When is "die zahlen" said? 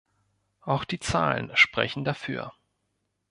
0.83-1.51